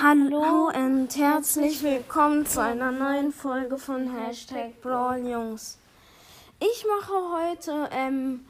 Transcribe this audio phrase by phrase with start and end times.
[0.00, 5.78] Hallo und herzlich willkommen zu einer neuen Folge von Hashtag Brawl Jungs.
[6.60, 8.44] Ich mache heute ähm,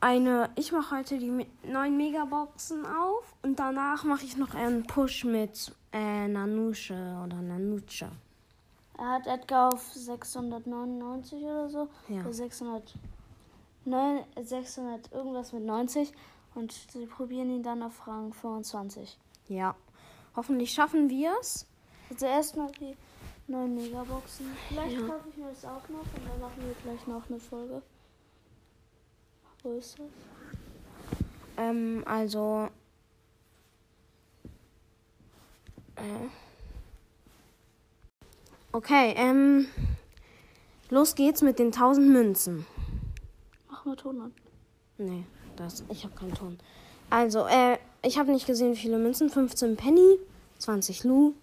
[0.00, 5.24] eine, ich mache heute die neuen Megaboxen auf und danach mache ich noch einen Push
[5.24, 8.10] mit äh, Nanusche oder Nanuche.
[8.98, 11.88] Er hat Edgar auf 699 oder so.
[12.08, 12.20] Ja.
[12.22, 12.94] Oder 600,
[13.84, 16.12] neun- 600 irgendwas mit 90.
[16.54, 19.16] Und sie probieren ihn dann auf Rang 25.
[19.48, 19.74] Ja,
[20.36, 21.66] hoffentlich schaffen wir es.
[22.10, 22.96] Also erstmal die
[23.46, 24.46] neuen Megaboxen.
[24.68, 25.06] Vielleicht Ja.
[25.06, 27.82] kaufe ich mir das auch noch und dann machen wir gleich noch eine Folge.
[29.62, 30.06] Wo ist das?
[31.56, 32.68] Ähm, also.
[35.96, 36.28] Äh.
[38.72, 39.66] Okay, ähm.
[40.90, 42.66] Los geht's mit den 1000 Münzen.
[43.70, 44.34] Mach mal Ton an.
[44.98, 45.24] Nee,
[45.56, 46.58] das, ich habe keinen Ton.
[47.08, 49.30] Also, äh, ich habe nicht gesehen, wie viele Münzen.
[49.30, 50.18] 15 Penny,
[50.58, 51.34] 20 Lu,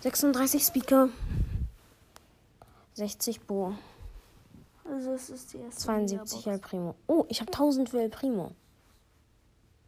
[0.00, 1.08] 36 Speaker,
[2.94, 3.74] 60 Bo,
[4.84, 6.58] Also es ist die erste 72 El.
[6.58, 6.94] Primo.
[7.06, 8.52] Oh, ich habe 1000 für El Primo.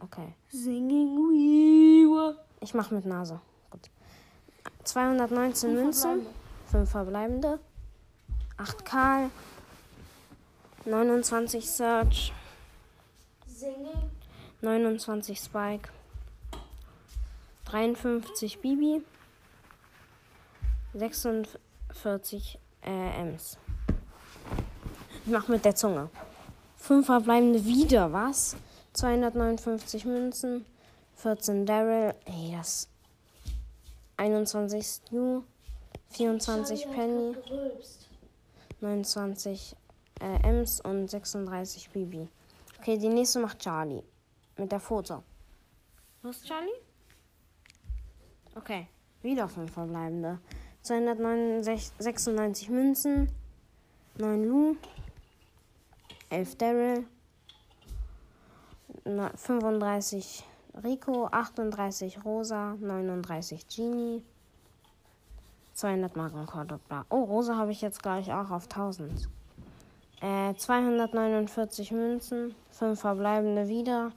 [0.00, 0.34] Okay.
[0.50, 2.36] Singing we were.
[2.60, 3.40] Ich mache mit Nase.
[3.70, 3.90] Gut.
[4.84, 6.30] 219 Fünf Münzen, verbleibende.
[6.70, 7.60] 5 verbleibende,
[8.56, 9.30] 8 Karl,
[10.84, 12.32] 29 Search,
[13.46, 14.10] Singing.
[14.60, 15.88] 29 Spike,
[17.66, 19.02] 53 Bibi,
[20.94, 23.56] 46 äh, Ems.
[25.24, 26.10] Ich mach mit der Zunge.
[26.78, 28.56] 5 verbleibende wieder, was?
[28.94, 30.66] 259 Münzen,
[31.14, 32.88] 14 Daryl, ey, das
[34.16, 35.44] 21 Stu,
[36.08, 37.36] 24 Penny,
[38.80, 39.76] 29
[40.20, 42.28] äh, Ems und 36 Bibi.
[42.80, 44.02] Okay, die nächste macht Charlie.
[44.58, 45.22] Mit der Foto.
[46.22, 46.68] Los, Charlie?
[48.56, 48.88] Okay,
[49.22, 50.40] wieder fünf verbleibende.
[50.82, 53.30] 296 Münzen,
[54.16, 54.76] 9 Lu,
[56.30, 57.04] 11 Daryl,
[59.04, 60.44] na- 35
[60.82, 64.24] Rico, 38 Rosa, 39 Genie,
[65.74, 67.04] 200 Marken Cordoba.
[67.10, 69.28] Oh, Rosa habe ich jetzt gleich auch auf 1000.
[70.20, 74.10] Äh, 249 Münzen, 5 verbleibende wieder,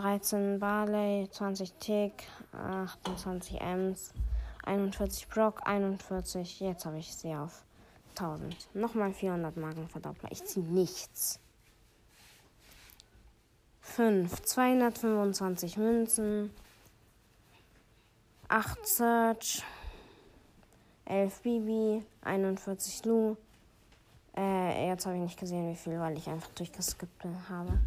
[0.00, 4.14] 13 Barley, 20 Tick, 28 Ems,
[4.64, 7.64] 41 Brock, 41, jetzt habe ich sie auf
[8.16, 8.74] 1000.
[8.74, 10.32] Nochmal 400 Marken Verdoppler.
[10.32, 11.38] Ich ziehe nichts.
[13.82, 16.50] 5, 225 Münzen,
[18.48, 19.62] 8 Search,
[21.04, 23.36] 11 Bibi, 41 Lu,
[24.34, 27.78] äh, jetzt habe ich nicht gesehen, wie viel, weil ich einfach durchgeskippt habe.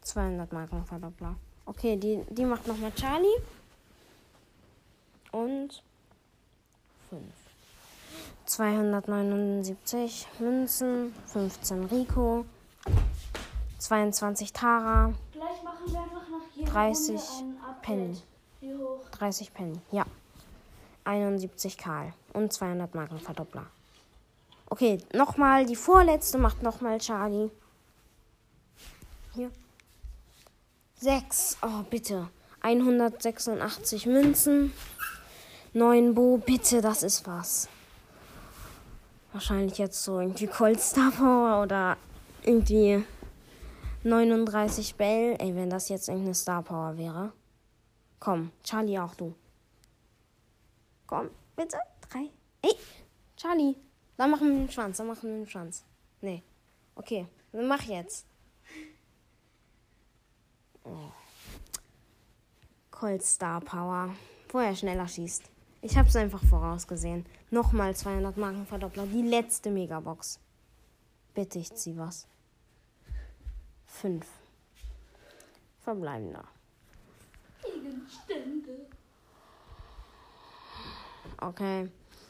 [0.00, 1.36] 200 Marken Verdoppler.
[1.66, 3.36] Okay, die, die macht nochmal Charlie.
[5.32, 5.82] Und
[7.10, 7.22] 5.
[8.46, 12.44] 279 Münzen, 15 Rico,
[13.78, 17.82] 22 Tara, Vielleicht machen wir einfach nach jeder 30 Runde ein Update.
[17.82, 18.22] Penny.
[18.60, 19.08] Wie hoch?
[19.12, 20.04] 30 Penny, ja.
[21.04, 23.66] 71 Karl und 200 Marken Verdoppler.
[24.66, 27.50] Okay, nochmal, die vorletzte macht nochmal Charlie.
[29.34, 29.50] Hier.
[31.00, 32.28] 6, oh bitte.
[32.60, 34.70] 186 Münzen.
[35.72, 37.70] 9 Bo, bitte, das ist was.
[39.32, 41.96] Wahrscheinlich jetzt so irgendwie Cold Star Power oder
[42.42, 43.02] irgendwie
[44.02, 45.36] 39 Bell.
[45.38, 47.32] Ey, wenn das jetzt irgendeine Star Power wäre.
[48.18, 49.34] Komm, Charlie auch du.
[51.06, 51.78] Komm, bitte.
[52.10, 52.28] Drei.
[52.60, 52.76] Ey,
[53.38, 53.74] Charlie.
[54.18, 55.82] Dann machen wir den Schwanz, dann machen wir den Schwanz.
[56.20, 56.42] Nee.
[56.94, 58.26] Okay, dann mach jetzt.
[60.84, 61.12] Oh.
[62.90, 64.14] Cold Star Power.
[64.50, 65.44] Wo er schneller schießt.
[65.82, 67.24] Ich hab's einfach vorausgesehen.
[67.50, 69.06] Nochmal 200 Marken Verdoppler.
[69.06, 70.38] Die letzte Megabox.
[71.34, 72.26] Bitte, ich zieh was.
[73.86, 74.26] Fünf.
[75.80, 76.44] Verbleibender.
[77.62, 78.86] Gegenstände.
[81.38, 81.88] Okay.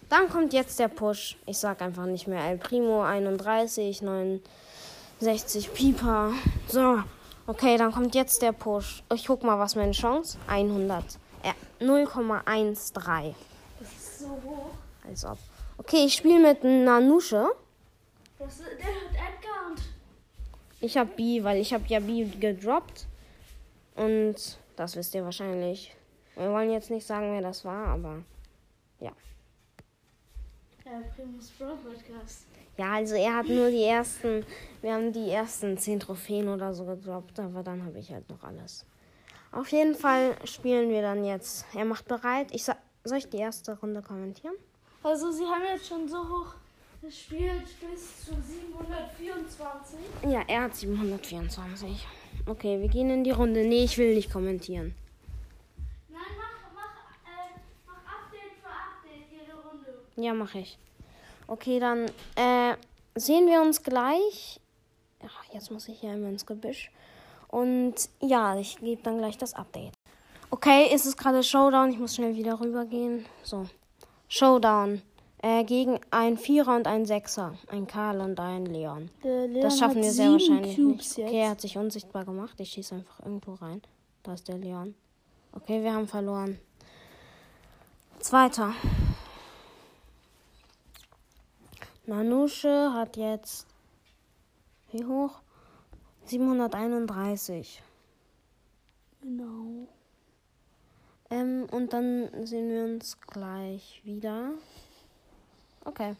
[0.08, 1.36] Dann kommt jetzt der Push.
[1.46, 6.32] Ich sag einfach nicht mehr El Primo 31, 69 Pieper.
[6.68, 7.02] So.
[7.50, 9.02] Okay, dann kommt jetzt der Push.
[9.12, 10.38] Ich guck mal, was meine Chance.
[10.46, 11.04] 100.
[11.42, 13.34] Äh, 0,13.
[13.80, 14.70] Das ist so hoch.
[15.04, 15.36] Als ob.
[15.76, 17.48] Okay, ich spiele mit Nanusche.
[18.38, 19.80] Das, der hat Edgar und.
[20.80, 23.08] Ich habe B, weil ich habe ja B gedroppt.
[23.96, 24.36] Und
[24.76, 25.96] das wisst ihr wahrscheinlich.
[26.36, 28.22] Wir wollen jetzt nicht sagen, wer das war, aber
[29.00, 29.10] ja.
[30.84, 32.46] Der Primus Brawl Podcast.
[32.80, 34.42] Ja, also er hat nur die ersten,
[34.80, 38.42] wir haben die ersten zehn Trophäen oder so gedroppt, aber dann habe ich halt noch
[38.42, 38.86] alles.
[39.52, 41.66] Auf jeden Fall spielen wir dann jetzt.
[41.74, 42.46] Er macht bereit.
[42.52, 44.54] Ich sa soll ich die erste Runde kommentieren?
[45.02, 46.54] Also sie haben jetzt schon so hoch
[47.02, 49.98] gespielt bis zu 724.
[50.30, 52.06] Ja, er hat 724.
[52.46, 53.66] Okay, wir gehen in die Runde.
[53.66, 54.94] Nee, ich will nicht kommentieren.
[56.08, 56.84] Nein, mach, mach,
[57.28, 59.98] äh, mach Update für Update jede Runde.
[60.16, 60.78] Ja, mache ich.
[61.50, 62.06] Okay, dann
[62.36, 62.76] äh,
[63.16, 64.60] sehen wir uns gleich.
[65.24, 66.92] Ach, jetzt muss ich hier einmal ins Gebüsch.
[67.48, 69.92] Und ja, ich gebe dann gleich das Update.
[70.50, 71.90] Okay, ist es gerade Showdown?
[71.90, 73.26] Ich muss schnell wieder rübergehen.
[73.42, 73.66] So.
[74.28, 75.02] Showdown.
[75.42, 77.54] Äh, gegen ein Vierer und ein Sechser.
[77.66, 79.10] Ein Karl und ein Leon.
[79.24, 81.18] Leon Das schaffen wir sehr wahrscheinlich Cubes nicht.
[81.18, 81.28] Jetzt.
[81.30, 82.60] Okay, er hat sich unsichtbar gemacht.
[82.60, 83.82] Ich schieße einfach irgendwo rein.
[84.22, 84.94] Da ist der Leon.
[85.50, 86.60] Okay, wir haben verloren.
[88.20, 88.72] Zweiter.
[92.06, 93.66] Nanusche hat jetzt
[94.92, 95.40] wie hoch?
[96.24, 97.82] 731.
[99.22, 99.88] Genau.
[101.30, 104.52] Ähm, und dann sehen wir uns gleich wieder.
[105.84, 106.16] Okay.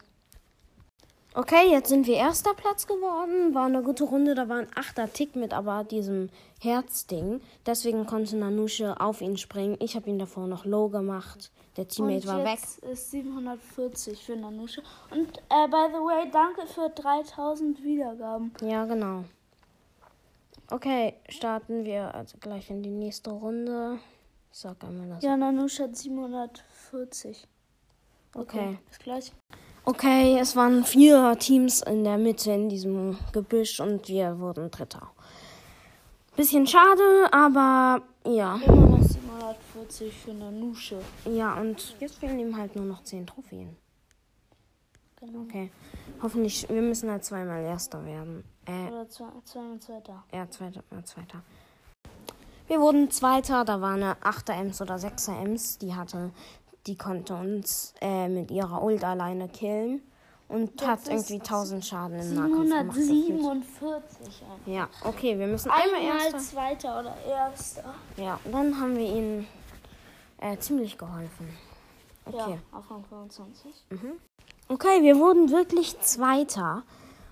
[1.32, 3.54] Okay, jetzt sind wir erster Platz geworden.
[3.54, 4.34] War eine gute Runde.
[4.34, 6.28] Da war ein achter Tick mit aber diesem
[6.60, 7.40] Herzding.
[7.64, 9.76] Deswegen konnte Nanusche auf ihn springen.
[9.80, 11.52] Ich habe ihn davor noch low gemacht.
[11.76, 12.58] Der Teammate Und war weg.
[12.58, 14.82] jetzt ist 740 für Nanusche.
[15.12, 18.52] Und äh, by the way, danke für 3000 Wiedergaben.
[18.60, 19.24] Ja, genau.
[20.68, 23.98] Okay, starten wir also gleich in die nächste Runde.
[24.52, 25.22] Ich sag einmal das.
[25.22, 27.46] Ja, Nanusche hat 740.
[28.34, 28.78] Okay.
[28.88, 29.32] Bis gleich.
[29.84, 35.10] Okay, es waren vier Teams in der Mitte in diesem Gebüsch und wir wurden Dritter.
[36.36, 38.56] Bisschen schade, aber ja.
[38.64, 41.00] Immer noch 740 für Nanusche.
[41.24, 43.76] Ja, und jetzt fehlen ihm halt nur noch zehn Trophäen.
[45.18, 45.40] Genau.
[45.40, 45.70] Okay.
[46.22, 48.44] Hoffentlich, wir müssen halt zweimal Erster werden.
[48.66, 50.24] Äh, Oder zwei, zweimal Zweiter.
[50.32, 51.42] ja, Zweiter, äh, Zweiter.
[52.68, 56.30] Wir wurden Zweiter, da war eine 8er Ems oder 6er Ems, die hatte,
[56.90, 60.02] die konnte uns äh, mit ihrer Ult alleine killen
[60.48, 62.86] und Jetzt hat irgendwie 1000 Schaden im Nahkampf gemacht.
[62.88, 63.06] gefühlt.
[63.06, 64.42] 747.
[64.42, 64.66] einfach.
[64.66, 66.38] Ja, okay, wir müssen einmal Einmal Erster.
[66.38, 67.94] Zweiter oder Erster.
[68.16, 69.46] Ja, dann haben wir ihnen
[70.38, 71.48] äh, ziemlich geholfen.
[72.26, 72.58] Okay.
[72.72, 73.72] Ja, auf Rang 25.
[74.66, 76.82] Okay, wir wurden wirklich Zweiter.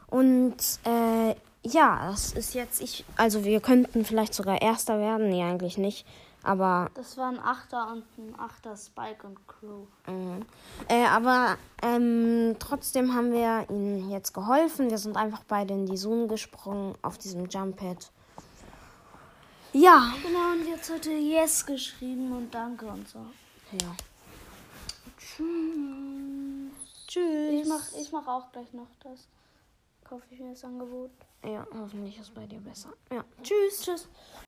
[0.07, 0.55] Und
[0.85, 1.35] äh,
[1.65, 3.05] ja, das ist jetzt ich.
[3.17, 5.29] Also wir könnten vielleicht sogar Erster werden.
[5.29, 6.07] Nee, eigentlich nicht.
[6.45, 9.87] Aber, Das war ein Achter und ein Achter Spike und Crow.
[10.07, 10.47] mhm.
[10.89, 14.89] äh, aber ähm, trotzdem haben wir ihnen jetzt geholfen.
[14.89, 18.11] Wir sind einfach beide in die Zone gesprungen auf diesem Jump Pad.
[19.73, 20.13] Ja.
[20.23, 23.19] Genau, und jetzt hat er Yes geschrieben und Danke und so.
[23.73, 23.95] Ja.
[25.19, 26.73] Tschüss.
[27.07, 27.63] Tschüss.
[27.63, 29.27] Ich mach, ich mach auch gleich noch das.
[30.09, 31.11] Kaufe ich mir das Angebot.
[31.45, 32.95] Ja, hoffentlich ist bei dir besser.
[33.13, 33.25] Ja.
[33.43, 33.83] Tschüss.
[33.83, 34.09] Tschüss.